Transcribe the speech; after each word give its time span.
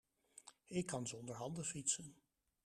Ik 0.67 0.85
kan 0.85 1.07
zonder 1.07 1.35
handen 1.35 1.65
fietsen. 1.65 2.15